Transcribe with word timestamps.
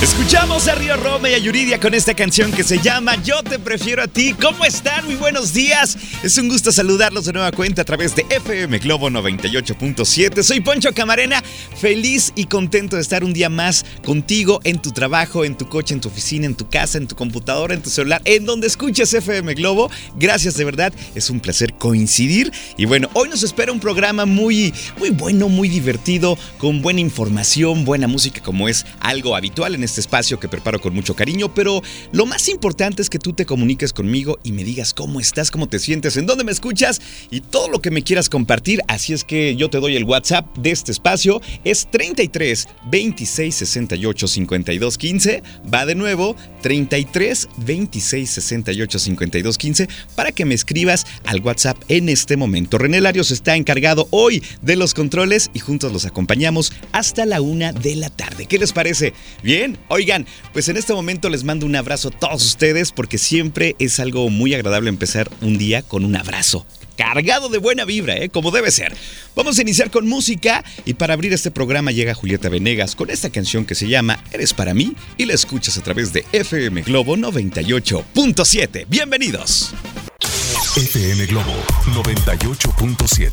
Escuchamos 0.00 0.68
a 0.68 0.76
Río 0.76 0.96
Roma 0.96 1.28
y 1.28 1.34
a 1.34 1.38
Yuridia 1.38 1.80
con 1.80 1.92
esta 1.92 2.14
canción 2.14 2.52
que 2.52 2.62
se 2.62 2.78
llama 2.78 3.20
Yo 3.24 3.42
te 3.42 3.58
prefiero 3.58 4.04
a 4.04 4.06
ti. 4.06 4.32
¿Cómo 4.32 4.64
están? 4.64 5.04
Muy 5.06 5.16
buenos 5.16 5.52
días. 5.52 5.98
Es 6.22 6.38
un 6.38 6.48
gusto 6.48 6.70
saludarlos 6.70 7.24
de 7.24 7.32
nueva 7.32 7.50
cuenta 7.50 7.82
a 7.82 7.84
través 7.84 8.14
de 8.14 8.24
FM 8.30 8.78
Globo 8.78 9.10
98.7. 9.10 10.44
Soy 10.44 10.60
Poncho 10.60 10.94
Camarena, 10.94 11.42
feliz 11.76 12.32
y 12.36 12.44
contento 12.44 12.94
de 12.94 13.02
estar 13.02 13.24
un 13.24 13.32
día 13.32 13.48
más 13.48 13.84
contigo 14.04 14.60
en 14.62 14.80
tu 14.80 14.92
trabajo, 14.92 15.44
en 15.44 15.56
tu 15.56 15.68
coche, 15.68 15.94
en 15.94 16.00
tu 16.00 16.10
oficina, 16.10 16.46
en 16.46 16.54
tu 16.54 16.68
casa, 16.68 16.96
en 16.96 17.08
tu 17.08 17.16
computadora, 17.16 17.74
en 17.74 17.82
tu 17.82 17.90
celular, 17.90 18.22
en 18.24 18.44
donde 18.44 18.68
escuches 18.68 19.12
FM 19.12 19.54
Globo. 19.54 19.90
Gracias 20.14 20.54
de 20.54 20.64
verdad, 20.64 20.92
es 21.16 21.28
un 21.28 21.40
placer 21.40 21.74
coincidir. 21.74 22.52
Y 22.76 22.84
bueno, 22.84 23.10
hoy 23.14 23.28
nos 23.30 23.42
espera 23.42 23.72
un 23.72 23.80
programa 23.80 24.26
muy, 24.26 24.72
muy 24.96 25.10
bueno, 25.10 25.48
muy 25.48 25.68
divertido, 25.68 26.38
con 26.58 26.82
buena 26.82 27.00
información, 27.00 27.84
buena 27.84 28.06
música, 28.06 28.40
como 28.40 28.68
es 28.68 28.86
algo 29.00 29.34
habitual 29.34 29.74
en 29.74 29.87
este 29.88 30.00
espacio 30.00 30.38
que 30.38 30.48
preparo 30.48 30.80
con 30.80 30.94
mucho 30.94 31.14
cariño, 31.14 31.52
pero 31.54 31.82
lo 32.12 32.26
más 32.26 32.48
importante 32.48 33.02
es 33.02 33.10
que 33.10 33.18
tú 33.18 33.32
te 33.32 33.46
comuniques 33.46 33.92
conmigo 33.92 34.38
y 34.44 34.52
me 34.52 34.64
digas 34.64 34.94
cómo 34.94 35.18
estás, 35.18 35.50
cómo 35.50 35.68
te 35.68 35.78
sientes, 35.78 36.16
en 36.16 36.26
dónde 36.26 36.44
me 36.44 36.52
escuchas 36.52 37.00
y 37.30 37.40
todo 37.40 37.68
lo 37.68 37.80
que 37.80 37.90
me 37.90 38.02
quieras 38.02 38.28
compartir. 38.28 38.80
Así 38.86 39.12
es 39.12 39.24
que 39.24 39.56
yo 39.56 39.70
te 39.70 39.80
doy 39.80 39.96
el 39.96 40.04
WhatsApp 40.04 40.56
de 40.58 40.70
este 40.70 40.92
espacio, 40.92 41.40
es 41.64 41.88
33 41.90 42.68
26 42.90 43.54
68 43.54 44.28
52 44.28 44.98
15. 44.98 45.42
Va 45.72 45.86
de 45.86 45.94
nuevo, 45.94 46.36
33 46.62 47.48
26 47.56 48.30
68 48.30 48.98
52 48.98 49.58
15 49.58 49.88
para 50.14 50.32
que 50.32 50.44
me 50.44 50.54
escribas 50.54 51.06
al 51.24 51.40
WhatsApp 51.40 51.78
en 51.88 52.08
este 52.08 52.36
momento. 52.36 52.78
René 52.78 53.00
Larios 53.00 53.30
está 53.30 53.56
encargado 53.56 54.06
hoy 54.10 54.42
de 54.60 54.76
los 54.76 54.92
controles 54.92 55.50
y 55.54 55.60
juntos 55.60 55.92
los 55.92 56.04
acompañamos 56.04 56.72
hasta 56.92 57.24
la 57.24 57.40
una 57.40 57.72
de 57.72 57.96
la 57.96 58.10
tarde. 58.10 58.46
¿Qué 58.46 58.58
les 58.58 58.72
parece? 58.72 59.14
¿Bien? 59.42 59.77
Oigan, 59.88 60.26
pues 60.52 60.68
en 60.68 60.76
este 60.76 60.92
momento 60.92 61.28
les 61.28 61.44
mando 61.44 61.66
un 61.66 61.76
abrazo 61.76 62.08
a 62.08 62.10
todos 62.10 62.44
ustedes 62.44 62.92
porque 62.92 63.18
siempre 63.18 63.76
es 63.78 64.00
algo 64.00 64.28
muy 64.30 64.54
agradable 64.54 64.88
empezar 64.88 65.30
un 65.40 65.58
día 65.58 65.82
con 65.82 66.04
un 66.04 66.16
abrazo. 66.16 66.66
Cargado 66.96 67.48
de 67.48 67.58
buena 67.58 67.84
vibra, 67.84 68.16
¿eh? 68.16 68.28
como 68.28 68.50
debe 68.50 68.72
ser. 68.72 68.92
Vamos 69.36 69.58
a 69.58 69.62
iniciar 69.62 69.90
con 69.90 70.08
música 70.08 70.64
y 70.84 70.94
para 70.94 71.14
abrir 71.14 71.32
este 71.32 71.52
programa 71.52 71.92
llega 71.92 72.12
Julieta 72.12 72.48
Venegas 72.48 72.96
con 72.96 73.08
esta 73.10 73.30
canción 73.30 73.64
que 73.64 73.76
se 73.76 73.86
llama 73.86 74.22
Eres 74.32 74.52
para 74.52 74.74
mí 74.74 74.94
y 75.16 75.24
la 75.26 75.34
escuchas 75.34 75.78
a 75.78 75.82
través 75.82 76.12
de 76.12 76.24
FM 76.32 76.82
Globo 76.82 77.16
98.7. 77.16 78.86
Bienvenidos. 78.88 79.74
FM 80.78 81.26
Globo 81.26 81.52
98.7. 81.86 83.32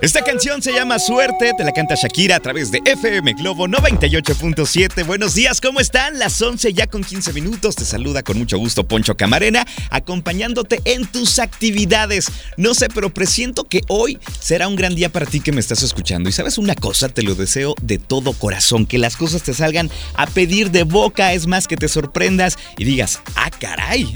Esta 0.00 0.24
canción 0.24 0.62
se 0.62 0.72
llama 0.72 0.98
Suerte, 0.98 1.52
te 1.56 1.62
la 1.64 1.70
canta 1.70 1.94
Shakira 1.94 2.36
a 2.36 2.40
través 2.40 2.72
de 2.72 2.80
FM 2.84 3.34
Globo 3.34 3.68
98.7. 3.68 5.06
Buenos 5.06 5.34
días, 5.34 5.60
¿cómo 5.60 5.80
están? 5.80 6.18
Las 6.18 6.40
11 6.40 6.72
ya 6.72 6.86
con 6.86 7.04
15 7.04 7.34
minutos. 7.34 7.76
Te 7.76 7.84
saluda 7.84 8.22
con 8.22 8.38
mucho 8.38 8.56
gusto 8.58 8.88
Poncho 8.88 9.16
Camarena, 9.16 9.64
acompañándote 9.90 10.80
en 10.86 11.06
tus 11.06 11.38
actividades. 11.38 12.32
No 12.56 12.74
sé, 12.74 12.88
pero 12.88 13.14
presiento 13.14 13.64
que 13.64 13.82
hoy 13.88 14.18
será 14.40 14.66
un 14.66 14.74
gran 14.74 14.94
día 14.94 15.08
para 15.08 15.26
ti 15.26 15.40
que 15.40 15.52
me 15.52 15.60
estás 15.60 15.82
escuchando. 15.82 16.30
Y 16.30 16.32
sabes 16.32 16.56
una 16.58 16.74
cosa, 16.74 17.10
te 17.10 17.22
lo 17.22 17.34
deseo 17.34 17.74
de 17.82 17.98
todo 17.98 18.32
corazón, 18.32 18.86
que 18.86 18.98
las 18.98 19.16
cosas 19.16 19.42
te 19.42 19.52
salgan 19.54 19.90
a 20.14 20.26
pedir 20.26 20.70
de 20.70 20.84
boca, 20.84 21.34
es 21.34 21.46
más 21.46 21.68
que 21.68 21.76
te 21.76 21.86
sorprendas 21.86 22.58
y 22.78 22.84
digas, 22.84 23.20
ah, 23.36 23.50
caray. 23.50 24.12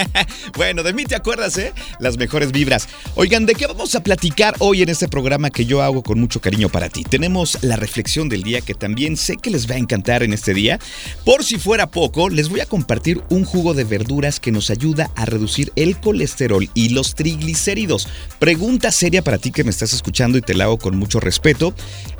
bueno, 0.56 0.82
de 0.82 0.92
mí 0.92 1.04
te 1.04 1.14
acuerdas, 1.14 1.56
¿eh? 1.58 1.72
Las 1.98 2.16
mejores 2.16 2.52
vibras. 2.52 2.88
Oigan, 3.14 3.46
¿de 3.46 3.54
qué 3.54 3.66
vamos 3.66 3.94
a 3.94 4.02
platicar 4.02 4.54
hoy 4.58 4.82
en 4.82 4.88
este 4.88 5.08
programa 5.08 5.50
que 5.50 5.66
yo 5.66 5.82
hago 5.82 6.02
con 6.02 6.20
mucho 6.20 6.40
cariño 6.40 6.68
para 6.68 6.88
ti? 6.88 7.04
Tenemos 7.04 7.58
la 7.62 7.76
reflexión 7.76 8.28
del 8.28 8.42
día 8.42 8.60
que 8.60 8.74
también 8.74 9.16
sé 9.16 9.36
que 9.36 9.50
les 9.50 9.70
va 9.70 9.74
a 9.74 9.78
encantar 9.78 10.22
en 10.22 10.32
este 10.32 10.54
día. 10.54 10.78
Por 11.24 11.44
si 11.44 11.58
fuera 11.58 11.90
poco, 11.90 12.28
les 12.28 12.48
voy 12.48 12.60
a 12.60 12.66
compartir 12.66 13.22
un 13.28 13.44
jugo 13.44 13.74
de 13.74 13.84
verduras 13.84 14.40
que 14.40 14.52
nos 14.52 14.70
ayuda 14.70 15.10
a 15.16 15.24
reducir 15.24 15.72
el 15.76 15.98
colesterol 15.98 16.68
y 16.74 16.90
los 16.90 17.14
triglicéridos. 17.14 18.08
Pregunta 18.38 18.90
seria 18.90 19.22
para 19.22 19.38
ti 19.38 19.50
que 19.50 19.64
me 19.64 19.70
estás 19.70 19.92
escuchando 19.92 20.38
y 20.38 20.42
te 20.42 20.54
la 20.54 20.64
hago 20.64 20.78
con 20.78 20.96
mucho 20.96 21.20
respeto. 21.20 21.74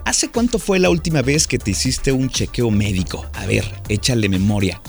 ¿Hace 0.04 0.28
cuánto 0.28 0.58
fue 0.58 0.78
la 0.78 0.90
última 0.90 1.22
vez 1.22 1.46
que 1.46 1.58
te 1.58 1.70
hiciste 1.70 2.12
un 2.12 2.30
chequeo 2.30 2.70
médico? 2.70 3.26
A 3.34 3.46
ver, 3.46 3.64
échale 3.88 4.28
memoria. 4.28 4.80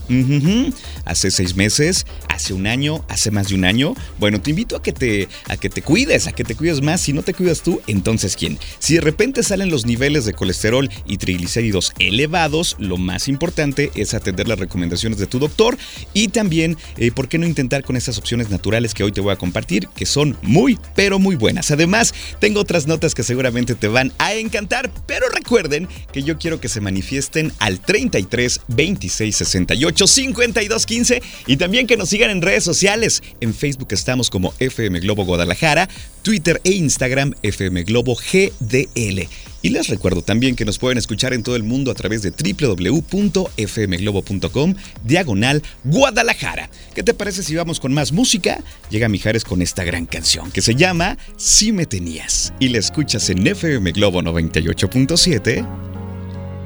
¿Hace 1.06 1.32
seis 1.32 1.56
meses? 1.56 2.06
¿Hace 2.30 2.54
un 2.54 2.68
año? 2.68 3.06
¿Hace 3.08 3.32
más 3.32 3.50
de 3.50 3.56
un 3.56 3.66
año? 3.66 3.94
Bueno, 4.20 4.42
te 4.42 4.50
invito 4.50 4.76
a 4.76 4.82
que 4.82 4.94
te, 4.94 5.28
a 5.48 5.58
que 5.58 5.70
te 5.70 5.82
cuides, 5.82 6.28
a 6.28 6.32
que 6.32 6.44
te 6.44 6.56
cuides 6.56 6.82
más. 6.82 7.02
Si 7.02 7.14
no 7.14 7.24
te 7.24 7.34
cuidas 7.34 7.62
tú, 7.62 7.82
entonces 7.88 8.36
¿quién? 8.36 8.58
Si 8.80 8.96
de 8.96 9.02
repente 9.02 9.44
salen 9.44 9.70
los 9.70 9.86
niveles 9.86 10.26
de 10.26 10.34
colesterol 10.34 10.90
y 11.06 11.18
triglicéridos 11.18 11.94
elevados, 12.00 12.76
lo 12.80 12.98
más 12.98 13.28
importante 13.28 13.92
es 13.96 14.14
atender 14.14 14.48
las 14.48 14.60
recomendaciones 14.60 15.20
de 15.20 15.28
tu 15.28 15.40
doctor 15.40 15.78
y 16.14 16.30
también, 16.30 16.78
eh, 16.98 17.12
¿por 17.12 17.28
qué 17.28 17.38
no 17.38 17.46
intentar 17.46 17.84
con 17.84 17.96
estas 17.96 18.18
opciones 18.18 18.50
naturales 18.50 18.94
que 18.94 19.04
hoy 19.04 19.12
te 19.12 19.22
voy 19.22 19.34
a 19.34 19.38
compartir, 19.38 19.88
que 19.96 20.06
son 20.06 20.38
muy, 20.42 20.80
pero 20.96 21.20
muy 21.20 21.36
buenas? 21.36 21.72
Además, 21.72 22.14
tengo 22.40 22.60
otras 22.60 22.88
notas 22.88 23.14
que 23.14 23.24
seguramente 23.24 23.76
te 23.76 23.88
van 23.88 24.12
a 24.18 24.34
encantar, 24.34 24.92
pero 25.06 25.28
recuerden 25.30 25.88
que 26.12 26.24
yo 26.24 26.38
quiero 26.38 26.60
que 26.60 26.70
se 26.70 26.82
manifiesten 26.82 27.52
al 27.60 27.80
33 27.80 28.62
26 28.68 29.36
68 29.36 30.08
52 30.08 30.86
15 30.86 31.22
y 31.48 31.58
también 31.58 31.88
que 31.88 31.98
nos 31.98 32.10
sigan 32.10 32.30
en 32.30 32.42
redes 32.42 32.64
sociales. 32.64 33.22
En 33.40 33.54
Facebook 33.54 33.90
estamos 33.92 34.30
como 34.30 34.54
FM 34.60 35.00
Globo 35.00 35.26
Guadalajara, 35.26 35.90
Twitter 36.22 36.62
e 36.64 36.72
Instagram 36.72 37.34
FM 37.42 37.84
Globo 37.84 38.16
GDL. 38.16 39.28
Y 39.62 39.70
les 39.70 39.90
recuerdo 39.90 40.22
también 40.22 40.56
que 40.56 40.66
nos 40.66 40.80
pueden 40.80 40.98
escuchar 40.98 41.34
en 41.34 41.44
todo 41.44 41.56
el 41.56 41.64
mundo 41.64 41.92
a 41.92 41.94
través 41.94 42.22
de 42.22 42.32
www.fmglobo.com 42.32 44.76
diagonal 45.04 45.64
Guadalajara. 45.84 46.70
¿Qué 46.96 47.04
te 47.04 47.14
parece 47.14 47.44
si 47.44 47.56
vamos 47.56 47.80
con 47.80 47.94
más 47.94 48.12
música? 48.12 48.64
Llega 48.90 49.10
Mijares 49.10 49.44
con 49.44 49.62
esta 49.62 49.84
gran 49.84 50.06
canción 50.06 50.52
que 50.52 50.62
se 50.62 50.76
llama 50.76 51.18
Si 51.38 51.72
me 51.72 51.86
tenías 51.86 52.54
y 52.60 52.70
la 52.70 52.80
escuchas 52.80 53.30
en 53.30 53.46
FM 53.46 53.92
Globo 53.92 54.22
98.7. 54.22 55.68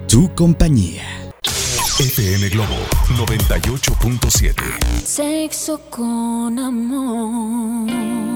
Tu 0.08 0.34
compañía. 0.36 1.25
FM 1.98 2.50
Globo 2.50 2.76
98.7. 3.16 4.54
Sexo 5.06 5.80
con 5.90 6.60
amor. 6.60 7.90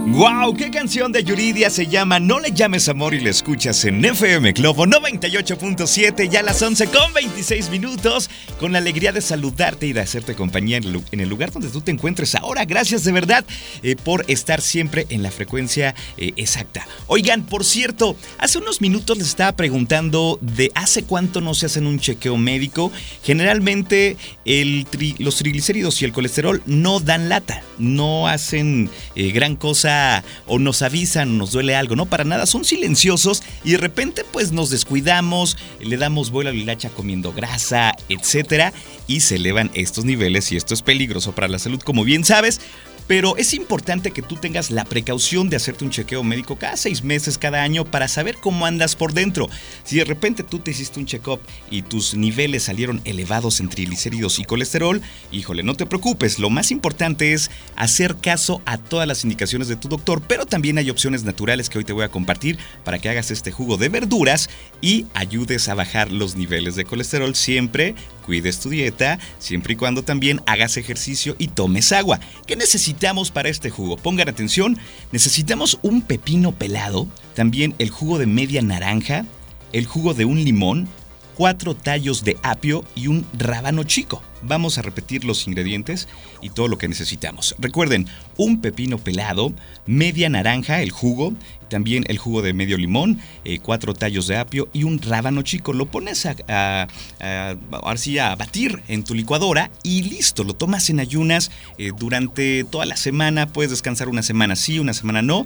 ¡Wow! 0.08 0.56
¿Qué 0.56 0.72
canción 0.72 1.12
de 1.12 1.26
Yuridia 1.26 1.70
se 1.70 1.86
llama 1.86 2.22
No 2.22 2.40
le 2.40 2.52
llames 2.52 2.88
amor 2.88 3.14
y 3.14 3.20
la 3.20 3.32
escuchas 3.32 3.84
en 3.84 4.04
FM 4.04 4.54
Globo 4.54 4.86
98.7 4.86 6.30
ya 6.30 6.40
a 6.40 6.44
las 6.44 6.62
11 6.62 6.88
con 6.88 7.14
26 7.14 7.70
minutos 7.70 8.30
con 8.60 8.72
la 8.72 8.78
alegría 8.78 9.12
de 9.12 9.20
saludarte 9.20 9.88
y 9.88 9.94
de 9.94 10.02
hacerte 10.02 10.36
compañía 10.36 10.78
en 10.78 11.20
el, 11.20 11.30
lugar 11.30 11.52
donde 11.52 11.68
tú 11.68 11.82
te 11.82 11.92
encuentres 11.92 12.36
ahora. 12.36 12.64
Gracias 12.64 13.04
de 13.04 13.12
verdad 13.12 13.44
eh, 13.84 13.98
por 13.98 14.24
estar 14.30 14.62
siempre 14.62 15.06
en 15.10 15.22
la 15.22 15.32
frecuencia 15.32 15.96
eh, 16.18 16.32
exacta. 16.38 16.88
Oigan, 17.08 17.44
por 17.44 17.66
cierto, 17.66 18.16
hace 18.38 18.58
unos 18.58 18.80
minutos 18.80 19.18
les 19.18 19.28
estaba 19.28 19.52
preguntando 19.52 20.40
de 20.42 20.72
hace 20.76 21.04
cuánto 21.04 21.42
no 21.42 21.54
se 21.54 21.66
hacen 21.66 21.86
un 21.86 22.00
chequeo 22.00 22.38
médico. 22.38 22.90
Generalmente 23.22 23.49
tri- 23.56 25.16
los 25.20 25.36
triglicéridos 25.38 26.02
y 26.02 26.06
el 26.06 26.14
colesterol 26.14 26.62
no 26.66 27.00
dan 27.00 27.30
lata, 27.30 27.64
no 27.78 28.28
hacen 28.28 28.90
eh, 29.16 29.32
gran 29.32 29.56
cosa 29.56 30.24
o 30.48 30.60
nos 30.60 30.82
avisan, 30.82 31.38
nos 31.38 31.52
duele 31.52 31.76
algo, 31.76 31.96
no 31.96 32.06
para 32.06 32.24
nada, 32.24 32.46
son 32.46 32.66
silenciosos 32.66 33.44
y 33.64 33.72
de 33.72 33.78
repente 33.78 34.24
pues 34.32 34.52
nos 34.52 34.70
descuidamos, 34.70 35.58
le 35.80 35.98
damos 35.98 36.30
vuelo 36.32 36.50
a 36.50 36.54
la 36.54 36.60
hilacha 36.60 36.90
comiendo 36.90 37.34
grasa, 37.34 37.94
etcétera, 38.10 38.74
y 39.08 39.22
se 39.22 39.36
elevan 39.36 39.72
estos 39.74 40.06
niveles 40.06 40.52
y 40.52 40.56
esto 40.58 40.74
es 40.74 40.82
peligroso 40.82 41.34
para 41.34 41.48
la 41.48 41.60
salud, 41.60 41.80
como 41.82 42.04
bien 42.04 42.24
sabes. 42.24 42.62
Pero 43.10 43.36
es 43.38 43.56
importante 43.56 44.12
que 44.12 44.22
tú 44.22 44.36
tengas 44.36 44.70
la 44.70 44.86
precaución 44.86 45.50
de 45.50 45.56
hacerte 45.56 45.84
un 45.84 45.90
chequeo 45.90 46.24
médico 46.24 46.58
cada 46.58 46.78
seis 46.78 47.04
meses, 47.04 47.40
cada 47.40 47.64
año, 47.64 47.84
para 47.84 48.08
saber 48.08 48.36
cómo 48.36 48.68
andas 48.68 48.96
por 48.96 49.14
dentro. 49.14 49.50
Si 49.84 49.98
de 49.98 50.04
repente 50.04 50.44
tú 50.44 50.60
te 50.60 50.70
hiciste 50.70 51.00
un 51.00 51.08
check-up 51.08 51.40
y 51.72 51.82
tus 51.82 52.14
niveles 52.14 52.62
salieron 52.62 53.02
elevados 53.06 53.62
en 53.62 53.70
triglicéridos 53.70 54.38
y 54.38 54.44
colesterol, 54.44 55.02
híjole, 55.32 55.64
no 55.64 55.74
te 55.74 55.88
preocupes, 55.88 56.38
lo 56.38 56.52
más 56.52 56.70
importante 56.70 57.34
es 57.34 57.50
hacer 57.76 58.16
caso 58.16 58.62
a 58.68 58.78
todas 58.78 59.08
las 59.08 59.24
indicaciones 59.24 59.68
de 59.70 59.76
tu 59.76 59.88
doctor, 59.88 60.22
pero 60.28 60.46
también 60.46 60.78
hay 60.78 60.92
opciones 60.92 61.24
naturales 61.24 61.68
que 61.68 61.80
hoy 61.80 61.86
te 61.86 61.94
voy 61.94 62.04
a 62.04 62.10
compartir 62.10 62.60
para 62.84 63.00
que 63.00 63.10
hagas 63.10 63.32
este 63.32 63.52
jugo 63.52 63.78
de 63.78 63.90
verduras 63.90 64.52
y 64.82 65.08
ayudes 65.16 65.68
a 65.68 65.74
bajar 65.74 66.12
los 66.12 66.36
niveles 66.36 66.76
de 66.76 66.86
colesterol 66.86 67.34
siempre 67.34 67.96
cuides 68.30 68.60
tu 68.60 68.70
dieta, 68.70 69.18
siempre 69.40 69.74
y 69.74 69.76
cuando 69.76 70.04
también 70.04 70.40
hagas 70.46 70.78
ejercicio 70.78 71.36
y 71.40 71.48
tomes 71.48 71.92
agua. 71.92 72.20
¿Qué 72.46 72.56
necesitamos 73.00 73.32
para 73.32 73.48
este 73.48 73.70
jugo? 73.70 73.96
Pongan 73.96 74.28
atención, 74.28 74.78
necesitamos 75.14 75.80
un 75.84 76.02
pepino 76.02 76.52
pelado, 76.52 77.08
también 77.34 77.74
el 77.78 77.92
jugo 77.92 78.20
de 78.20 78.26
media 78.26 78.62
naranja, 78.62 79.26
el 79.72 79.86
jugo 79.86 80.14
de 80.14 80.26
un 80.26 80.44
limón, 80.44 80.90
cuatro 81.40 81.74
tallos 81.74 82.26
de 82.26 82.38
apio 82.44 82.84
y 82.96 83.08
un 83.08 83.26
rábano 83.32 83.86
chico. 83.86 84.22
Vamos 84.42 84.78
a 84.78 84.82
repetir 84.82 85.24
los 85.24 85.48
ingredientes 85.48 86.10
y 86.42 86.50
todo 86.50 86.68
lo 86.68 86.78
que 86.78 86.90
necesitamos. 86.90 87.56
Recuerden, 87.60 88.08
un 88.36 88.60
pepino 88.60 88.98
pelado, 88.98 89.54
media 89.86 90.28
naranja, 90.28 90.82
el 90.82 90.92
jugo, 90.92 91.34
también 91.70 92.04
el 92.10 92.18
jugo 92.18 92.42
de 92.42 92.52
medio 92.52 92.78
limón, 92.78 93.20
eh, 93.46 93.60
cuatro 93.60 93.94
tallos 93.94 94.28
de 94.28 94.36
apio 94.36 94.68
y 94.74 94.84
un 94.84 95.02
rábano 95.02 95.42
chico. 95.42 95.72
Lo 95.72 95.86
pones 95.86 96.26
a, 96.26 96.36
a, 96.50 96.88
a, 97.22 98.36
batir 98.36 98.82
en 98.90 99.06
tu 99.06 99.14
licuadora 99.14 99.72
y 99.82 100.04
listo, 100.04 100.44
lo 100.44 100.56
tomas 100.56 100.90
en 100.90 101.00
ayunas 101.00 101.52
eh, 101.78 101.92
durante 101.98 102.66
toda 102.66 102.86
la 102.86 102.98
semana. 102.98 103.48
Puedes 103.48 103.72
descansar 103.72 104.10
una 104.10 104.24
semana 104.24 104.58
sí, 104.58 104.78
una 104.80 104.94
semana 104.94 105.22
no. 105.22 105.46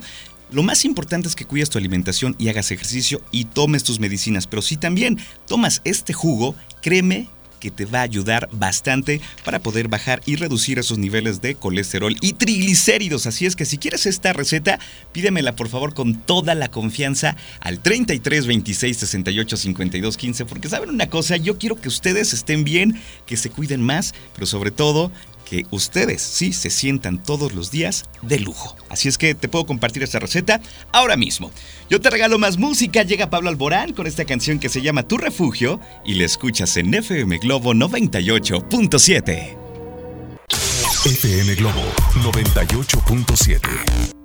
Lo 0.51 0.63
más 0.63 0.85
importante 0.85 1.27
es 1.27 1.35
que 1.35 1.45
cuides 1.45 1.69
tu 1.69 1.77
alimentación 1.77 2.35
y 2.37 2.49
hagas 2.49 2.71
ejercicio 2.71 3.21
y 3.31 3.45
tomes 3.45 3.83
tus 3.83 3.99
medicinas. 3.99 4.47
Pero 4.47 4.61
si 4.61 4.77
también 4.77 5.17
tomas 5.47 5.81
este 5.83 6.13
jugo, 6.13 6.55
créeme 6.81 7.27
que 7.63 7.71
te 7.71 7.85
va 7.85 7.99
a 7.99 8.03
ayudar 8.03 8.49
bastante 8.51 9.21
para 9.45 9.59
poder 9.59 9.87
bajar 9.87 10.21
y 10.25 10.35
reducir 10.35 10.79
esos 10.79 10.97
niveles 10.97 11.39
de 11.39 11.55
colesterol 11.55 12.13
y 12.19 12.33
triglicéridos. 12.33 13.25
Así 13.25 13.45
es 13.45 13.55
que 13.55 13.63
si 13.63 13.77
quieres 13.77 14.05
esta 14.05 14.33
receta, 14.33 14.79
pídemela 15.13 15.55
por 15.55 15.69
favor 15.69 15.93
con 15.93 16.19
toda 16.19 16.55
la 16.55 16.67
confianza 16.67 17.37
al 17.61 17.79
33 17.79 18.47
26 18.47 18.97
68 18.97 19.55
52 19.55 20.17
15 20.17 20.45
porque 20.45 20.67
saben 20.67 20.89
una 20.89 21.09
cosa, 21.09 21.37
yo 21.37 21.57
quiero 21.57 21.79
que 21.79 21.87
ustedes 21.87 22.33
estén 22.33 22.65
bien, 22.65 22.99
que 23.25 23.37
se 23.37 23.49
cuiden 23.49 23.81
más, 23.81 24.13
pero 24.35 24.45
sobre 24.45 24.71
todo 24.71 25.13
que 25.53 25.67
ustedes 25.69 26.23
sí 26.23 26.51
se 26.51 26.71
sientan 26.71 27.21
todos 27.21 27.53
los 27.53 27.69
días 27.69 28.05
de 28.23 28.39
lujo. 28.39 28.75
Así 28.89 29.07
es 29.07 29.19
que 29.19 29.35
te 29.35 29.47
puedo 29.47 29.67
compartir 29.67 30.01
esta 30.01 30.17
receta 30.17 30.59
ahora 30.91 31.15
mismo. 31.15 31.51
Yo 31.91 32.01
te 32.01 32.09
regalo 32.09 32.39
más 32.39 32.57
música, 32.57 33.03
llega 33.03 33.29
Pablo 33.29 33.49
Alborán 33.49 33.93
con 33.93 34.07
esta 34.07 34.25
canción 34.25 34.57
que 34.57 34.69
se 34.69 34.81
llama 34.81 35.03
Tu 35.03 35.19
Refugio 35.19 35.79
y 36.03 36.15
la 36.15 36.25
escuchas 36.25 36.75
en 36.77 36.91
FM 36.91 37.37
Globo 37.37 37.75
98.7. 37.75 39.57
FM 41.05 41.53
Globo 41.53 41.83
98.7. 42.23 44.22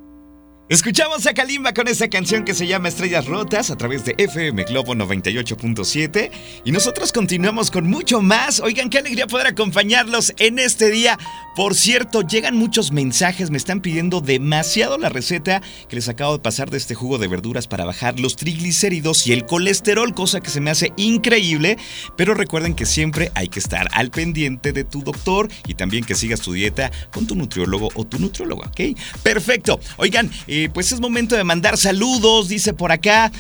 Escuchamos 0.71 1.27
a 1.27 1.33
Kalimba 1.33 1.73
con 1.73 1.89
esa 1.89 2.09
canción 2.09 2.45
que 2.45 2.53
se 2.53 2.67
llama 2.67 2.89
Estrellas 2.89 3.25
Rotas 3.25 3.71
a 3.71 3.77
través 3.77 4.05
de 4.05 4.15
FM 4.19 4.65
Globo 4.65 4.95
98.7 4.95 6.31
y 6.63 6.73
nosotros 6.73 7.11
continuamos 7.11 7.71
con 7.71 7.89
mucho 7.89 8.21
más. 8.21 8.61
Oigan, 8.61 8.91
qué 8.91 8.99
alegría 8.99 9.27
poder 9.27 9.47
acompañarlos 9.47 10.35
en 10.37 10.59
este 10.59 10.91
día. 10.91 11.19
Por 11.57 11.75
cierto, 11.75 12.21
llegan 12.21 12.55
muchos 12.55 12.93
mensajes, 12.93 13.51
me 13.51 13.57
están 13.57 13.81
pidiendo 13.81 14.21
demasiado 14.21 14.99
la 14.99 15.09
receta 15.09 15.63
que 15.89 15.97
les 15.97 16.09
acabo 16.09 16.35
de 16.35 16.43
pasar 16.43 16.71
de 16.71 16.77
este 16.77 16.95
jugo 16.95 17.17
de 17.17 17.29
verduras 17.29 17.67
para 17.67 17.87
bajar 17.87 18.21
los 18.21 18.37
triglicéridos 18.37 19.27
y 19.27 19.33
el 19.33 19.47
colesterol, 19.47 20.15
cosa 20.15 20.41
que 20.41 20.51
se 20.51 20.61
me 20.61 20.71
hace 20.71 20.93
increíble, 20.97 21.79
pero 22.17 22.35
recuerden 22.35 22.75
que 22.75 22.85
siempre 22.85 23.33
hay 23.35 23.49
que 23.49 23.59
estar 23.59 23.89
al 23.93 24.11
pendiente 24.11 24.73
de 24.73 24.85
tu 24.85 25.03
doctor 25.03 25.49
y 25.67 25.75
también 25.75 26.05
que 26.05 26.15
sigas 26.15 26.43
tu 26.43 26.53
dieta 26.53 26.93
con 27.11 27.27
tu 27.27 27.35
nutriólogo 27.35 27.89
o 27.95 28.05
tu 28.05 28.19
nutrióloga, 28.19 28.69
¿ok? 28.69 28.97
Perfecto. 29.25 29.81
Oigan, 29.97 30.31
eh, 30.47 30.58
pues 30.73 30.93
es 30.93 31.01
momento 31.01 31.37
de 31.37 31.45
mandar 31.45 31.77
saludos, 31.77 32.49
dice 32.49 32.73
por 32.73 32.93
acá. 32.93 33.31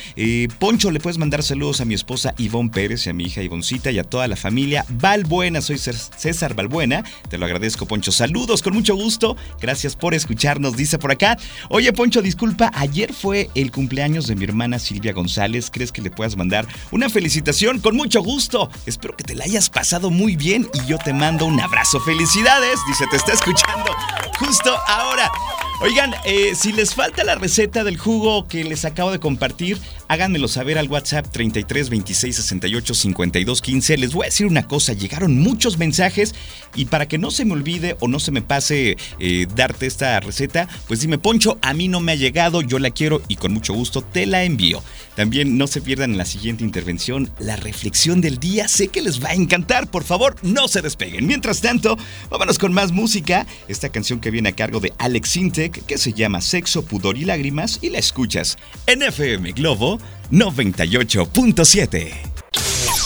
Poncho, 0.59 0.91
le 0.91 1.01
puedes 1.01 1.19
mandar 1.19 1.43
saludos 1.43 1.81
a 1.81 1.85
mi 1.85 1.95
esposa 1.95 2.35
Ivonne 2.39 2.71
Pérez 2.71 3.07
y 3.07 3.11
a 3.11 3.13
mi 3.13 3.25
hija 3.25 3.43
Ivoncita 3.43 3.91
y 3.91 3.99
a 3.99 4.05
toda 4.05 4.29
la 4.29 4.37
familia 4.37 4.85
Valbuena. 4.89 5.61
Soy 5.61 5.79
César 5.79 6.55
Valbuena. 6.55 7.05
Te 7.29 7.39
lo 7.39 7.47
agradezco, 7.47 7.87
Poncho. 7.87 8.13
Saludos, 8.13 8.63
con 8.63 8.75
mucho 8.75 8.95
gusto. 8.95 9.37
Gracias 9.61 9.97
por 9.97 10.15
escucharnos, 10.15 10.77
dice 10.77 10.99
por 10.99 11.13
acá. 11.13 11.37
Oye, 11.69 11.93
Poncho, 11.93 12.23
disculpa, 12.23 12.71
ayer 12.75 13.13
fue 13.13 13.51
el 13.55 13.71
cumpleaños 13.71 14.27
de 14.27 14.37
mi 14.37 14.45
hermana 14.45 14.79
Silvia 14.79 15.13
González. 15.13 15.71
¿Crees 15.71 15.93
que 15.93 16.03
le 16.03 16.11
puedas 16.11 16.37
mandar 16.37 16.67
una 16.91 17.09
felicitación? 17.09 17.81
Con 17.81 17.97
mucho 17.97 18.23
gusto. 18.23 18.71
Espero 18.87 19.17
que 19.17 19.25
te 19.25 19.35
la 19.35 19.45
hayas 19.45 19.71
pasado 19.71 20.11
muy 20.11 20.37
bien 20.37 20.69
y 20.75 20.87
yo 20.87 20.99
te 20.99 21.13
mando 21.13 21.47
un 21.47 21.61
abrazo. 21.61 22.01
Felicidades, 22.01 22.79
dice, 22.89 23.05
te 23.11 23.17
está 23.17 23.33
escuchando 23.33 23.91
justo 24.39 24.77
ahora. 24.87 25.31
Oigan, 25.81 26.13
eh, 26.25 26.57
si 26.57 26.73
les 26.73 26.93
falta 26.93 27.23
la 27.23 27.37
receta 27.37 27.85
del 27.85 27.99
jugo 27.99 28.49
que 28.49 28.65
les 28.65 28.85
acabo 28.85 29.13
de 29.13 29.21
compartir, 29.21 29.79
háganmelo 30.09 30.49
saber 30.49 30.77
al 30.77 30.89
WhatsApp 30.89 31.29
33 31.31 31.89
26 31.89 32.35
68 32.35 32.95
52 32.95 33.63
15. 33.63 33.97
Les 33.97 34.13
voy 34.13 34.25
a 34.25 34.27
decir 34.27 34.47
una 34.47 34.67
cosa, 34.67 34.93
llegaron 34.93 35.39
muchos 35.39 35.79
mensajes 35.79 36.35
y 36.75 36.87
para 36.87 37.07
que 37.07 37.17
no 37.17 37.31
se 37.31 37.45
me 37.45 37.53
olvide 37.53 37.97
o 38.01 38.09
no 38.09 38.19
se 38.19 38.33
me 38.33 38.43
pase 38.43 38.97
eh, 39.21 39.47
darte 39.55 39.87
esta 39.87 40.19
receta, 40.19 40.67
pues 40.89 41.01
dime, 41.01 41.17
Poncho, 41.17 41.59
a 41.63 41.75
mí 41.75 41.87
no 41.87 42.01
me 42.01 42.11
ha 42.11 42.17
llegado, 42.17 42.61
yo 42.61 42.81
la 42.81 42.91
quiero 42.91 43.23
y 43.29 43.37
con 43.37 43.53
mucho 43.53 43.73
gusto 43.73 44.03
te 44.03 44.27
la 44.27 44.43
envío. 44.43 44.83
También 45.15 45.59
no 45.59 45.69
se 45.69 45.81
pierdan 45.81 46.11
en 46.11 46.19
la 46.19 46.25
siguiente 46.25 46.65
intervención 46.65 47.31
la 47.39 47.55
reflexión 47.55 48.21
del 48.21 48.39
día, 48.39 48.67
sé 48.67 48.89
que 48.89 49.01
les 49.01 49.23
va 49.23 49.29
a 49.29 49.35
encantar, 49.35 49.89
por 49.89 50.03
favor, 50.03 50.35
no 50.43 50.67
se 50.67 50.83
despeguen. 50.83 51.29
Mientras 51.29 51.61
tanto, 51.61 51.97
vámonos 52.31 52.59
con 52.59 52.73
más 52.73 52.91
música, 52.91 53.47
esta 53.69 53.91
canción 53.91 54.19
que 54.19 54.33
viene 54.33 54.49
a 54.49 54.57
cargo 54.57 54.81
de 54.81 54.93
Alex 54.99 55.29
Que 55.71 55.99
se 55.99 56.13
llama 56.13 56.41
Sexo, 56.41 56.85
Pudor 56.85 57.17
y 57.17 57.25
Lágrimas 57.25 57.79
y 57.83 57.91
la 57.91 57.99
escuchas 57.99 58.57
en 58.87 59.03
FM 59.03 59.53
Globo 59.53 59.99
98.7. 60.31 62.13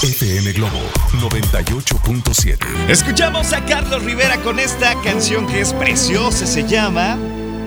FM 0.02 0.52
Globo 0.52 0.80
98.7. 1.20 2.58
Escuchamos 2.88 3.52
a 3.52 3.64
Carlos 3.64 4.02
Rivera 4.02 4.36
con 4.42 4.58
esta 4.58 5.00
canción 5.02 5.46
que 5.46 5.60
es 5.60 5.72
preciosa, 5.72 6.46
se 6.46 6.66
llama 6.66 7.16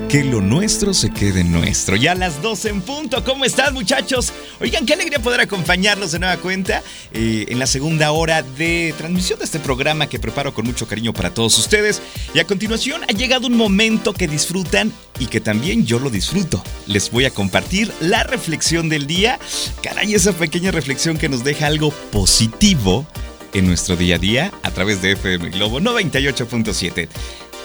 que 0.10 0.24
lo 0.24 0.42
nuestro 0.42 0.94
se 0.94 1.10
quede 1.10 1.44
nuestro. 1.44 1.96
Ya 1.96 2.12
a 2.12 2.16
las 2.16 2.42
12 2.42 2.70
en 2.70 2.82
punto. 2.82 3.24
¿Cómo 3.24 3.46
están, 3.46 3.74
muchachos? 3.74 4.34
Oigan, 4.60 4.86
qué 4.86 4.94
alegría 4.94 5.20
poder 5.20 5.42
acompañarlos 5.42 6.12
de 6.12 6.20
nueva 6.20 6.38
cuenta 6.38 6.84
eh, 7.12 7.46
en 7.50 7.60
la 7.60 7.68
segunda 7.68 8.12
hora 8.12 8.44
de 8.44 8.94
transmisión 8.98 9.40
de 9.40 9.46
este 9.46 9.60
programa 9.60 10.08
que 10.08 10.20
preparo 10.20 10.54
con 10.54 10.66
mucho 10.66 10.88
cariño 10.88 11.14
para 11.14 11.34
todos 11.34 11.58
ustedes. 11.58 12.02
Y 12.34 12.40
a 12.40 12.46
continuación 12.46 13.04
ha 13.04 13.14
llegado 13.14 13.48
un 13.48 13.58
momento 13.58 14.14
que 14.14 14.28
disfrutan 14.28 14.92
y 15.20 15.28
que 15.28 15.40
también 15.40 15.86
yo 15.86 16.00
lo 16.00 16.10
disfruto. 16.10 16.64
Les 16.88 17.10
voy 17.12 17.26
a 17.26 17.32
compartir 17.32 17.92
la 18.00 18.24
reflexión 18.24 18.90
del 18.90 19.08
día. 19.08 19.40
Caray, 19.82 20.14
esa 20.14 20.34
pequeña 20.34 20.72
reflexión 20.72 21.18
que 21.18 21.30
nos 21.30 21.44
deja 21.44 21.68
algo 21.68 21.92
positivo 22.12 23.08
en 23.54 23.66
nuestro 23.68 23.96
día 23.96 24.16
a 24.16 24.20
día 24.20 24.52
a 24.64 24.72
través 24.72 25.02
de 25.02 25.14
FM 25.14 25.50
Globo 25.52 25.80
98.7. 25.80 27.08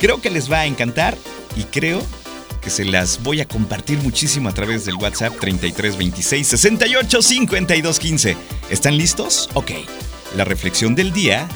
Creo 0.00 0.20
que 0.22 0.30
les 0.30 0.50
va 0.50 0.60
a 0.60 0.66
encantar 0.66 1.18
y 1.56 1.64
creo 1.64 2.02
se 2.70 2.84
las 2.84 3.22
voy 3.22 3.40
a 3.40 3.46
compartir 3.46 3.98
muchísimo 3.98 4.48
a 4.48 4.54
través 4.54 4.84
del 4.84 4.94
WhatsApp 4.94 5.34
3326 5.38 6.46
68 6.46 7.22
52 7.22 7.98
15. 7.98 8.36
¿Están 8.70 8.96
listos? 8.96 9.50
Ok. 9.54 9.72
La 10.36 10.44
reflexión 10.44 10.94
del 10.94 11.12
día 11.12 11.48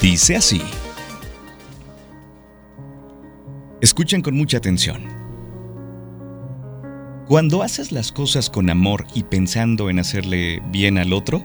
dice 0.00 0.36
así. 0.36 0.60
Escuchen 3.80 4.22
con 4.22 4.36
mucha 4.36 4.58
atención. 4.58 5.06
Cuando 7.28 7.62
haces 7.62 7.92
las 7.92 8.12
cosas 8.12 8.50
con 8.50 8.68
amor 8.68 9.06
y 9.14 9.22
pensando 9.22 9.88
en 9.88 10.00
hacerle 10.00 10.60
bien 10.66 10.98
al 10.98 11.12
otro, 11.12 11.44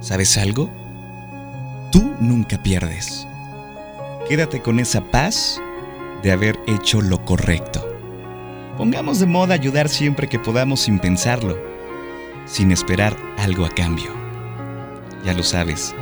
¿sabes 0.00 0.36
algo? 0.38 0.70
Tú 1.92 2.14
nunca 2.20 2.62
pierdes. 2.62 3.26
Quédate 4.28 4.62
con 4.62 4.80
esa 4.80 5.04
paz 5.10 5.60
de 6.22 6.32
haber 6.32 6.58
hecho 6.66 7.00
lo 7.00 7.24
correcto. 7.24 7.91
Pongamos 8.76 9.20
de 9.20 9.26
moda 9.26 9.54
ayudar 9.54 9.90
siempre 9.90 10.28
que 10.28 10.38
podamos 10.38 10.80
sin 10.80 10.98
pensarlo, 10.98 11.58
sin 12.46 12.72
esperar 12.72 13.14
algo 13.36 13.66
a 13.66 13.68
cambio. 13.68 14.10
Ya 15.26 15.34
lo 15.34 15.42
sabes, 15.42 15.94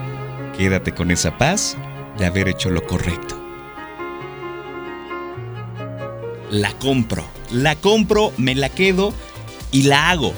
quédate 0.56 0.94
con 0.94 1.10
esa 1.10 1.36
paz 1.36 1.76
de 2.16 2.26
haber 2.26 2.48
hecho 2.48 2.70
lo 2.70 2.86
correcto. 2.86 3.36
La 6.48 6.72
compro, 6.78 7.24
la 7.50 7.74
compro, 7.74 8.32
me 8.36 8.54
la 8.54 8.68
quedo 8.68 9.12
y 9.72 9.82
la 9.82 10.10
hago. 10.10 10.32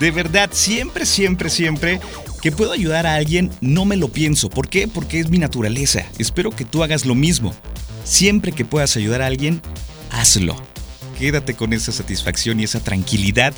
De 0.00 0.10
verdad, 0.10 0.50
siempre, 0.52 1.06
siempre, 1.06 1.50
siempre 1.50 2.00
que 2.42 2.50
puedo 2.50 2.72
ayudar 2.72 3.06
a 3.06 3.14
alguien, 3.14 3.50
no 3.60 3.84
me 3.84 3.96
lo 3.96 4.08
pienso. 4.08 4.50
¿Por 4.50 4.68
qué? 4.68 4.88
Porque 4.88 5.20
es 5.20 5.30
mi 5.30 5.38
naturaleza. 5.38 6.04
Espero 6.18 6.50
que 6.50 6.64
tú 6.64 6.82
hagas 6.82 7.06
lo 7.06 7.14
mismo. 7.14 7.54
Siempre 8.02 8.50
que 8.50 8.64
puedas 8.64 8.96
ayudar 8.96 9.22
a 9.22 9.26
alguien, 9.26 9.62
hazlo. 10.10 10.56
Quédate 11.18 11.54
con 11.54 11.72
esa 11.72 11.90
satisfacción 11.92 12.60
y 12.60 12.64
esa 12.64 12.80
tranquilidad 12.80 13.54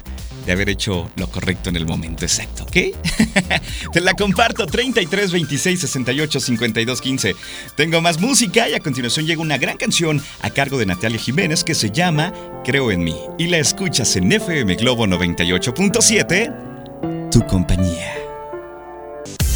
de 0.46 0.52
haber 0.52 0.68
hecho 0.68 1.10
lo 1.16 1.28
correcto 1.30 1.68
en 1.68 1.74
el 1.76 1.86
momento 1.86 2.24
exacto, 2.24 2.62
¿ok? 2.62 2.72
Te 3.92 4.00
la 4.00 4.14
comparto 4.14 4.64
33 4.66 5.32
26 5.32 5.80
68 5.80 6.40
52 6.40 7.00
15. 7.00 7.34
Tengo 7.76 8.00
más 8.00 8.20
música 8.20 8.68
y 8.68 8.74
a 8.74 8.80
continuación 8.80 9.26
llega 9.26 9.42
una 9.42 9.58
gran 9.58 9.76
canción 9.76 10.22
a 10.40 10.50
cargo 10.50 10.78
de 10.78 10.86
Natalia 10.86 11.18
Jiménez 11.18 11.64
que 11.64 11.74
se 11.74 11.90
llama 11.90 12.32
Creo 12.64 12.90
en 12.90 13.04
mí 13.04 13.16
y 13.38 13.48
la 13.48 13.58
escuchas 13.58 14.16
en 14.16 14.32
FM 14.32 14.76
Globo 14.76 15.06
98.7, 15.06 17.30
tu 17.30 17.46
compañía. 17.46 18.14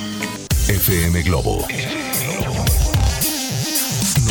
FM 0.69 1.23
Globo 1.23 1.67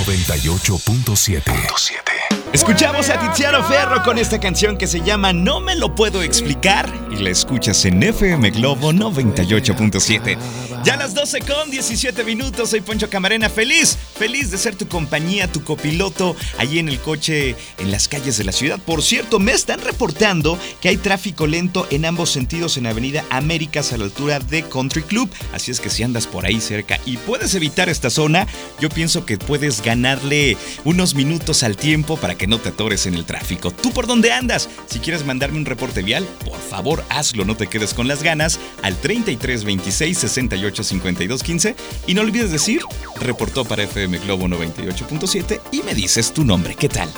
98.7. 0.06 2.09
Escuchamos 2.52 3.08
a 3.10 3.18
Tiziano 3.20 3.62
Ferro 3.62 4.02
con 4.02 4.18
esta 4.18 4.40
canción 4.40 4.76
que 4.76 4.88
se 4.88 5.02
llama 5.02 5.32
No 5.32 5.60
me 5.60 5.76
lo 5.76 5.94
puedo 5.94 6.20
explicar 6.20 6.92
y 7.08 7.22
la 7.22 7.30
escuchas 7.30 7.84
en 7.84 8.02
FM 8.02 8.50
Globo 8.50 8.92
98.7. 8.92 10.36
Ya 10.82 10.94
a 10.94 10.96
las 10.96 11.12
12 11.12 11.40
con 11.40 11.70
17 11.70 12.24
minutos, 12.24 12.70
soy 12.70 12.80
Poncho 12.80 13.10
Camarena, 13.10 13.50
feliz, 13.50 13.98
feliz 14.14 14.50
de 14.50 14.56
ser 14.56 14.76
tu 14.76 14.88
compañía, 14.88 15.52
tu 15.52 15.62
copiloto 15.62 16.34
allí 16.56 16.78
en 16.78 16.88
el 16.88 16.98
coche 16.98 17.54
en 17.76 17.90
las 17.90 18.08
calles 18.08 18.38
de 18.38 18.44
la 18.44 18.52
ciudad. 18.52 18.78
Por 18.78 19.02
cierto, 19.02 19.38
me 19.38 19.52
están 19.52 19.82
reportando 19.82 20.58
que 20.80 20.88
hay 20.88 20.96
tráfico 20.96 21.46
lento 21.46 21.86
en 21.90 22.06
ambos 22.06 22.30
sentidos 22.30 22.78
en 22.78 22.86
Avenida 22.86 23.26
Américas 23.28 23.92
a 23.92 23.98
la 23.98 24.04
altura 24.04 24.38
de 24.38 24.62
Country 24.62 25.02
Club, 25.02 25.28
así 25.52 25.70
es 25.70 25.80
que 25.80 25.90
si 25.90 26.02
andas 26.02 26.26
por 26.26 26.46
ahí 26.46 26.62
cerca 26.62 26.98
y 27.04 27.18
puedes 27.18 27.54
evitar 27.54 27.90
esta 27.90 28.08
zona, 28.08 28.46
yo 28.80 28.88
pienso 28.88 29.26
que 29.26 29.36
puedes 29.36 29.82
ganarle 29.82 30.56
unos 30.84 31.14
minutos 31.14 31.62
al 31.62 31.76
tiempo 31.76 32.16
para 32.16 32.36
que 32.36 32.46
no 32.46 32.58
te 32.58 32.70
atores 32.70 33.04
en 33.04 33.14
el 33.14 33.26
tráfico. 33.26 33.70
¿Tú 33.70 33.90
por 33.92 34.06
dónde 34.06 34.32
andas? 34.32 34.70
Si 34.86 34.98
quieres 34.98 35.26
mandarme 35.26 35.58
un 35.58 35.66
reporte 35.66 36.02
vial, 36.02 36.26
por 36.42 36.58
favor 36.58 37.04
hazlo, 37.10 37.44
no 37.44 37.54
te 37.54 37.66
quedes 37.66 37.92
con 37.92 38.08
las 38.08 38.22
ganas 38.22 38.58
al 38.82 38.96
33 38.96 39.64
26 39.64 40.16
68 40.16 40.69
5215 40.76 41.76
y 42.06 42.14
no 42.14 42.22
olvides 42.22 42.50
decir, 42.50 42.82
reportó 43.20 43.64
para 43.64 43.82
FM 43.82 44.18
Globo 44.18 44.46
98.7 44.46 45.60
y 45.72 45.82
me 45.82 45.94
dices 45.94 46.32
tu 46.32 46.44
nombre, 46.44 46.74
¿qué 46.74 46.88
tal? 46.88 47.10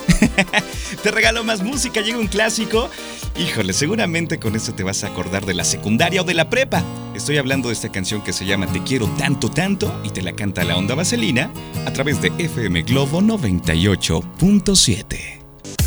te 1.02 1.11
regalo 1.11 1.44
más 1.44 1.62
música, 1.62 2.00
llega 2.00 2.18
un 2.18 2.26
clásico. 2.26 2.90
Híjole, 3.38 3.73
seguramente 3.73 4.38
con 4.38 4.56
esto 4.56 4.75
te 4.75 4.82
vas 4.82 5.04
a 5.04 5.09
acordar 5.09 5.47
de 5.47 5.54
la 5.54 5.64
secundaria 5.64 6.23
o 6.23 6.25
de 6.25 6.35
la 6.35 6.50
prepa. 6.50 6.82
Estoy 7.14 7.38
hablando 7.38 7.68
de 7.68 7.75
esta 7.75 7.90
canción 7.90 8.23
que 8.23 8.32
se 8.32 8.47
llama 8.47 8.66
Te 8.66 8.82
quiero 8.82 9.06
tanto, 9.18 9.50
tanto 9.50 10.00
y 10.04 10.11
te 10.11 10.23
la 10.23 10.32
canta 10.32 10.64
la 10.64 10.76
onda 10.76 10.94
vaselina 10.94 11.50
a 11.87 11.92
través 11.92 12.21
de 12.23 12.32
FM 12.38 12.82
Globo 12.82 13.21
98.7. 13.21 15.42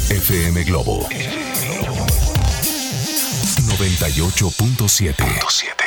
FM 0.09 0.63
Globo 0.63 1.07
98.7. 3.77 5.84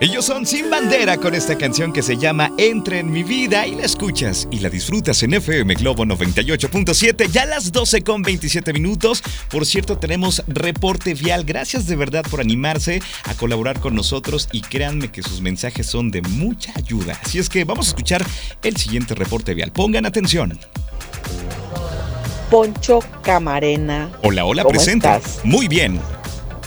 Ellos 0.00 0.26
son 0.26 0.46
Sin 0.46 0.70
Bandera 0.70 1.16
con 1.16 1.34
esta 1.34 1.58
canción 1.58 1.92
que 1.92 2.02
se 2.02 2.16
llama 2.16 2.52
Entre 2.56 3.00
en 3.00 3.10
mi 3.10 3.24
vida 3.24 3.66
y 3.66 3.74
la 3.74 3.82
escuchas 3.82 4.46
y 4.52 4.60
la 4.60 4.70
disfrutas 4.70 5.24
en 5.24 5.34
FM 5.34 5.74
Globo 5.74 6.04
98.7 6.04 7.28
ya 7.28 7.42
a 7.42 7.46
las 7.46 7.72
12 7.72 8.04
con 8.04 8.22
27 8.22 8.72
minutos. 8.72 9.24
Por 9.50 9.66
cierto, 9.66 9.98
tenemos 9.98 10.44
reporte 10.46 11.14
vial. 11.14 11.42
Gracias 11.42 11.88
de 11.88 11.96
verdad 11.96 12.24
por 12.30 12.40
animarse 12.40 13.02
a 13.24 13.34
colaborar 13.34 13.80
con 13.80 13.96
nosotros 13.96 14.48
y 14.52 14.60
créanme 14.60 15.10
que 15.10 15.24
sus 15.24 15.40
mensajes 15.40 15.88
son 15.88 16.12
de 16.12 16.22
mucha 16.22 16.72
ayuda. 16.76 17.18
Así 17.24 17.40
es 17.40 17.48
que 17.48 17.64
vamos 17.64 17.86
a 17.86 17.90
escuchar 17.90 18.24
el 18.62 18.76
siguiente 18.76 19.16
reporte 19.16 19.52
vial. 19.52 19.72
Pongan 19.72 20.06
atención. 20.06 20.60
Poncho 22.52 23.00
Camarena. 23.22 24.12
Hola, 24.22 24.44
hola, 24.44 24.62
¿Cómo 24.62 24.80
estás? 24.80 25.40
Muy 25.42 25.66
bien. 25.66 26.00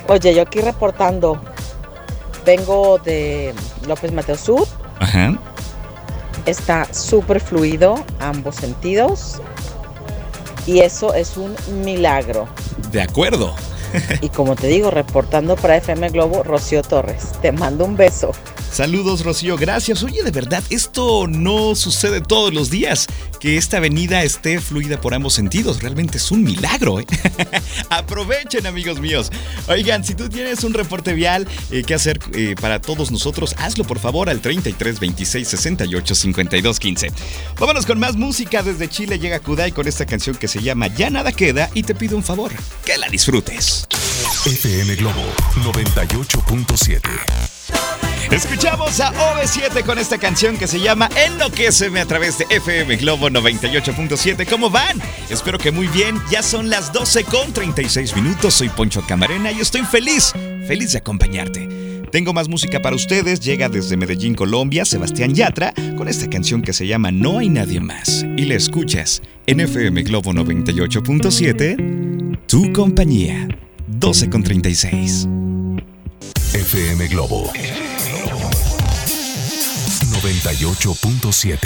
Oye, 0.10 0.36
yo 0.36 0.42
aquí 0.42 0.60
reportando. 0.60 1.51
Vengo 2.46 3.00
de 3.00 3.54
López 3.88 4.12
Mateo 4.12 4.38
Sur. 4.38 4.68
Ajá. 5.00 5.38
Está 6.46 6.92
súper 6.94 7.40
fluido 7.40 8.04
ambos 8.20 8.56
sentidos. 8.56 9.42
Y 10.66 10.80
eso 10.80 11.14
es 11.14 11.38
un 11.38 11.56
milagro. 11.84 12.48
De 12.92 13.02
acuerdo. 13.02 13.54
Y 14.22 14.30
como 14.30 14.56
te 14.56 14.68
digo, 14.68 14.90
reportando 14.90 15.58
para 15.58 15.76
FM 15.76 16.10
Globo, 16.12 16.44
Rocío 16.44 16.82
Torres. 16.82 17.34
Te 17.42 17.52
mando 17.52 17.84
un 17.84 17.98
beso. 17.98 18.32
Saludos, 18.72 19.26
Rocío, 19.26 19.58
gracias. 19.58 20.02
Oye, 20.02 20.24
de 20.24 20.32
verdad, 20.32 20.64
esto 20.70 21.28
no 21.28 21.76
sucede 21.76 22.22
todos 22.22 22.54
los 22.54 22.70
días, 22.70 23.08
que 23.42 23.58
esta 23.58 23.78
avenida 23.78 24.24
esté 24.24 24.62
fluida 24.62 25.00
por 25.00 25.14
ambos 25.14 25.34
sentidos. 25.34 25.82
Realmente 25.82 26.18
es 26.18 26.32
un 26.32 26.42
milagro, 26.42 27.02
¿eh? 27.02 27.06
Aprovechen, 27.90 28.66
amigos 28.66 29.02
míos. 29.02 29.30
Oigan, 29.68 30.06
si 30.06 30.16
tú 30.16 30.30
tienes 30.30 30.64
un 30.64 30.74
reporte 30.74 31.14
vial 31.14 31.50
eh, 31.70 31.84
que 31.84 31.94
hacer 31.94 32.18
eh, 32.34 32.56
para 32.60 32.80
todos 32.80 33.12
nosotros, 33.12 33.56
hazlo 33.58 33.84
por 33.84 34.00
favor 34.00 34.30
al 34.30 34.40
33 34.40 35.02
26 35.02 35.48
68 35.50 36.16
52 36.16 36.80
15. 36.80 37.12
Vámonos 37.60 37.86
con 37.86 38.00
más 38.00 38.16
música. 38.16 38.64
Desde 38.64 38.88
Chile 38.88 39.20
llega 39.20 39.42
Kudai 39.42 39.74
con 39.74 39.86
esta 39.86 40.06
canción 40.06 40.38
que 40.38 40.48
se 40.48 40.62
llama 40.62 40.88
Ya 40.88 41.10
nada 41.10 41.34
queda 41.34 41.70
y 41.74 41.84
te 41.84 41.94
pido 41.94 42.16
un 42.16 42.24
favor, 42.24 42.54
que 42.86 42.98
la 42.98 43.10
disfrutes. 43.10 43.86
FM 44.46 44.96
Globo 44.96 45.26
98.7. 45.58 47.51
Escuchamos 48.32 49.00
a 49.02 49.12
OV7 49.12 49.84
con 49.84 50.00
esta 50.00 50.18
canción 50.18 50.56
que 50.56 50.66
se 50.66 50.80
llama 50.80 51.10
Enloquéceme 51.28 52.00
a 52.00 52.06
través 52.06 52.38
de 52.38 52.46
FM 52.50 52.96
Globo 52.96 53.30
98.7. 53.30 54.48
¿Cómo 54.48 54.70
van? 54.70 55.02
Espero 55.30 55.58
que 55.58 55.70
muy 55.70 55.88
bien. 55.88 56.16
Ya 56.32 56.42
son 56.42 56.70
las 56.70 56.94
12 56.94 57.26
con 57.26 57.52
36 57.52 58.16
minutos. 58.16 58.54
Soy 58.54 58.70
Poncho 58.70 59.04
Camarena 59.06 59.52
y 59.52 59.60
estoy 59.60 59.82
feliz, 59.82 60.32
feliz 60.66 60.94
de 60.94 61.00
acompañarte. 61.00 61.68
Tengo 62.10 62.32
más 62.32 62.48
música 62.48 62.82
para 62.82 62.96
ustedes. 62.96 63.42
Llega 63.42 63.68
desde 63.68 63.98
Medellín, 63.98 64.34
Colombia, 64.34 64.86
Sebastián 64.86 65.36
Yatra 65.36 65.74
con 65.98 66.08
esta 66.08 66.30
canción 66.30 66.62
que 66.62 66.72
se 66.72 66.88
llama 66.88 67.12
No 67.12 67.40
hay 67.40 67.50
nadie 67.50 67.82
más. 67.82 68.26
Y 68.38 68.46
la 68.46 68.56
escuchas 68.56 69.22
en 69.46 69.60
FM 69.60 70.04
Globo 70.04 70.32
98.7. 70.32 72.38
Tu 72.48 72.72
compañía. 72.72 73.50
12 73.88 74.30
con 74.30 74.42
36. 74.42 75.28
FM 76.54 77.08
Globo 77.10 77.52
98.7. 80.22 81.58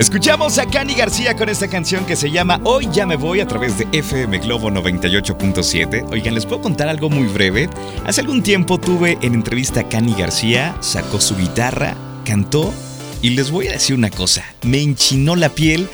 Escuchamos 0.00 0.58
a 0.58 0.66
Cani 0.66 0.94
García 0.94 1.36
con 1.36 1.48
esta 1.48 1.68
canción 1.68 2.04
que 2.04 2.16
se 2.16 2.32
llama 2.32 2.60
Hoy 2.64 2.88
ya 2.92 3.06
me 3.06 3.14
voy 3.14 3.38
a 3.38 3.46
través 3.46 3.78
de 3.78 3.86
FM 3.92 4.38
Globo 4.38 4.68
98.7. 4.70 6.10
Oigan, 6.10 6.34
les 6.34 6.44
puedo 6.44 6.60
contar 6.60 6.88
algo 6.88 7.08
muy 7.08 7.28
breve. 7.28 7.70
Hace 8.04 8.22
algún 8.22 8.42
tiempo 8.42 8.78
tuve 8.78 9.16
en 9.22 9.34
entrevista 9.34 9.80
a 9.80 9.88
Cani 9.88 10.12
García, 10.14 10.76
sacó 10.80 11.20
su 11.20 11.36
guitarra, 11.36 11.94
cantó 12.24 12.74
y 13.22 13.30
les 13.30 13.52
voy 13.52 13.68
a 13.68 13.72
decir 13.72 13.94
una 13.94 14.10
cosa, 14.10 14.44
me 14.62 14.80
enchinó 14.82 15.36
la 15.36 15.50
piel 15.50 15.88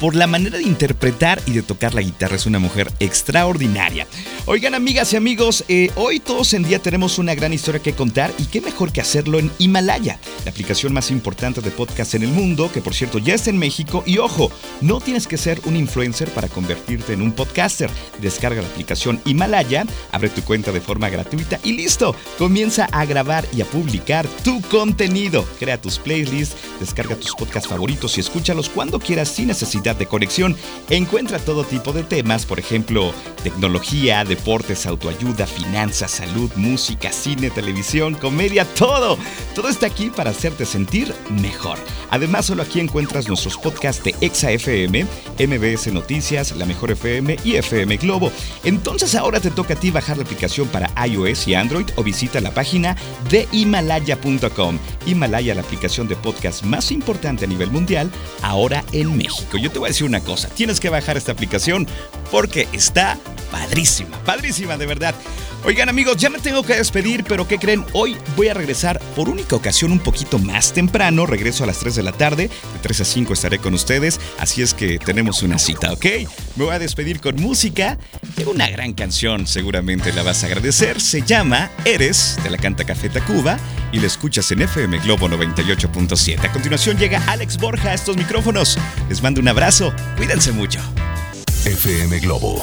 por 0.00 0.14
la 0.14 0.26
manera 0.26 0.58
de 0.58 0.64
interpretar 0.64 1.40
y 1.46 1.52
de 1.52 1.62
tocar 1.62 1.94
la 1.94 2.02
guitarra. 2.02 2.36
Es 2.36 2.46
una 2.46 2.58
mujer 2.58 2.92
extraordinaria. 3.00 4.06
Oigan, 4.46 4.74
amigas 4.74 5.12
y 5.12 5.16
amigos, 5.16 5.64
eh, 5.68 5.90
hoy 5.96 6.20
todos 6.20 6.54
en 6.54 6.62
día 6.62 6.78
tenemos 6.78 7.18
una 7.18 7.34
gran 7.34 7.52
historia 7.52 7.82
que 7.82 7.94
contar 7.94 8.32
y 8.38 8.44
qué 8.44 8.60
mejor 8.60 8.92
que 8.92 9.00
hacerlo 9.00 9.38
en 9.38 9.50
Himalaya, 9.58 10.20
la 10.44 10.50
aplicación 10.50 10.92
más 10.92 11.10
importante 11.10 11.60
de 11.60 11.70
podcast 11.70 12.14
en 12.14 12.22
el 12.22 12.28
mundo, 12.28 12.70
que 12.72 12.80
por 12.80 12.94
cierto 12.94 13.18
ya 13.18 13.34
está 13.34 13.50
en 13.50 13.58
México. 13.58 14.02
Y 14.06 14.18
ojo, 14.18 14.50
no 14.80 15.00
tienes 15.00 15.26
que 15.26 15.36
ser 15.36 15.60
un 15.64 15.76
influencer 15.76 16.28
para 16.30 16.48
convertirte 16.48 17.12
en 17.12 17.22
un 17.22 17.32
podcaster. 17.32 17.90
Descarga 18.20 18.62
la 18.62 18.68
aplicación 18.68 19.20
Himalaya, 19.24 19.84
abre 20.12 20.28
tu 20.28 20.42
cuenta 20.42 20.72
de 20.72 20.80
forma 20.80 21.08
gratuita 21.08 21.58
y 21.62 21.72
listo. 21.72 22.14
Comienza 22.38 22.86
a 22.92 23.04
grabar 23.04 23.46
y 23.52 23.62
a 23.62 23.64
publicar 23.64 24.26
tu 24.44 24.60
contenido. 24.62 25.44
Crea 25.58 25.80
tus 25.80 25.98
playlists, 25.98 26.56
descarga 26.80 27.16
tus 27.16 27.34
podcasts 27.34 27.68
favoritos 27.68 28.16
y 28.16 28.20
escúchalos 28.20 28.68
cuando 28.68 28.98
quieras 28.98 29.28
sin 29.28 29.48
necesidad 29.48 29.85
de 29.94 30.06
conexión. 30.06 30.56
Encuentra 30.90 31.38
todo 31.38 31.64
tipo 31.64 31.92
de 31.92 32.02
temas, 32.02 32.46
por 32.46 32.58
ejemplo, 32.58 33.12
tecnología, 33.42 34.24
deportes, 34.24 34.86
autoayuda, 34.86 35.46
finanzas, 35.46 36.10
salud, 36.10 36.50
música, 36.56 37.12
cine, 37.12 37.50
televisión, 37.50 38.14
comedia, 38.14 38.64
todo. 38.64 39.18
Todo 39.54 39.68
está 39.68 39.86
aquí 39.86 40.10
para 40.10 40.30
hacerte 40.30 40.66
sentir 40.66 41.14
mejor. 41.30 41.78
Además, 42.10 42.46
solo 42.46 42.62
aquí 42.62 42.80
encuentras 42.80 43.28
nuestros 43.28 43.56
podcasts 43.56 44.02
de 44.02 44.14
Exa 44.20 44.50
FM, 44.50 45.06
MBS 45.38 45.92
Noticias, 45.92 46.54
La 46.56 46.66
Mejor 46.66 46.92
FM 46.92 47.36
y 47.44 47.56
FM 47.56 47.96
Globo. 47.98 48.32
Entonces 48.64 49.14
ahora 49.14 49.40
te 49.40 49.50
toca 49.50 49.74
a 49.74 49.76
ti 49.76 49.90
bajar 49.90 50.16
la 50.16 50.24
aplicación 50.24 50.68
para 50.68 50.90
iOS 51.06 51.48
y 51.48 51.54
Android 51.54 51.86
o 51.96 52.02
visita 52.02 52.40
la 52.40 52.52
página 52.52 52.96
de 53.30 53.48
himalaya.com. 53.52 54.78
Himalaya, 55.06 55.54
la 55.54 55.62
aplicación 55.62 56.08
de 56.08 56.16
podcast 56.16 56.64
más 56.64 56.90
importante 56.90 57.44
a 57.44 57.48
nivel 57.48 57.70
mundial, 57.70 58.10
ahora 58.42 58.84
en 58.92 59.16
México. 59.16 59.58
Yo 59.58 59.70
te 59.76 59.80
voy 59.80 59.88
a 59.88 59.90
decir 59.90 60.06
una 60.06 60.20
cosa, 60.20 60.48
tienes 60.48 60.80
que 60.80 60.88
bajar 60.88 61.18
esta 61.18 61.32
aplicación 61.32 61.86
porque 62.30 62.66
está 62.72 63.18
padrísima, 63.50 64.18
padrísima 64.24 64.78
de 64.78 64.86
verdad. 64.86 65.14
Oigan 65.66 65.88
amigos, 65.88 66.16
ya 66.16 66.30
me 66.30 66.38
tengo 66.38 66.62
que 66.62 66.76
despedir, 66.76 67.24
pero 67.24 67.48
¿qué 67.48 67.58
creen? 67.58 67.84
Hoy 67.92 68.16
voy 68.36 68.46
a 68.46 68.54
regresar 68.54 69.00
por 69.16 69.28
única 69.28 69.56
ocasión 69.56 69.90
un 69.90 69.98
poquito 69.98 70.38
más 70.38 70.72
temprano, 70.72 71.26
regreso 71.26 71.64
a 71.64 71.66
las 71.66 71.80
3 71.80 71.96
de 71.96 72.02
la 72.04 72.12
tarde, 72.12 72.44
de 72.44 72.78
3 72.82 73.00
a 73.00 73.04
5 73.04 73.32
estaré 73.32 73.58
con 73.58 73.74
ustedes, 73.74 74.20
así 74.38 74.62
es 74.62 74.74
que 74.74 75.00
tenemos 75.00 75.42
una 75.42 75.58
cita, 75.58 75.92
¿ok? 75.92 76.04
Me 76.54 76.66
voy 76.66 76.72
a 76.72 76.78
despedir 76.78 77.20
con 77.20 77.34
música, 77.42 77.98
tengo 78.36 78.52
una 78.52 78.68
gran 78.68 78.92
canción, 78.92 79.48
seguramente 79.48 80.12
la 80.12 80.22
vas 80.22 80.44
a 80.44 80.46
agradecer, 80.46 81.00
se 81.00 81.22
llama 81.22 81.68
Eres, 81.84 82.38
de 82.44 82.50
la 82.50 82.58
canta 82.58 82.84
Café 82.84 83.08
Tacuba, 83.08 83.58
y 83.90 83.98
la 83.98 84.06
escuchas 84.06 84.48
en 84.52 84.62
FM 84.62 85.00
Globo 85.00 85.28
98.7. 85.28 86.44
A 86.44 86.52
continuación 86.52 86.96
llega 86.96 87.20
Alex 87.26 87.56
Borja 87.56 87.90
a 87.90 87.94
estos 87.94 88.16
micrófonos, 88.16 88.78
les 89.08 89.20
mando 89.20 89.40
un 89.40 89.48
abrazo, 89.48 89.92
cuídense 90.16 90.52
mucho. 90.52 90.78
FM 91.64 92.20
Globo 92.20 92.62